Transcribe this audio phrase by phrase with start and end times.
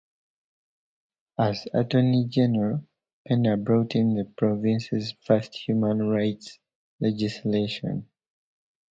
[1.37, 2.83] As Attorney-General,
[3.29, 6.57] Penner brought in the province's first human rights
[6.99, 8.09] legislation.